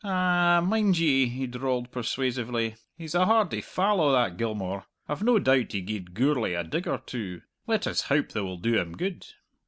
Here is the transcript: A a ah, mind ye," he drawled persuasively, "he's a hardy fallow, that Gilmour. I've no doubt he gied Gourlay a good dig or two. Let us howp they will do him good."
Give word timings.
A 0.03 0.07
a 0.07 0.11
ah, 0.57 0.61
mind 0.61 0.97
ye," 0.97 1.27
he 1.27 1.45
drawled 1.45 1.91
persuasively, 1.91 2.73
"he's 2.97 3.13
a 3.13 3.27
hardy 3.27 3.61
fallow, 3.61 4.11
that 4.13 4.35
Gilmour. 4.35 4.85
I've 5.07 5.21
no 5.21 5.37
doubt 5.37 5.73
he 5.73 5.81
gied 5.83 6.15
Gourlay 6.15 6.53
a 6.55 6.63
good 6.63 6.71
dig 6.71 6.87
or 6.87 6.97
two. 7.05 7.43
Let 7.67 7.85
us 7.85 8.01
howp 8.09 8.29
they 8.31 8.41
will 8.41 8.57
do 8.57 8.79
him 8.79 8.97
good." 8.97 9.27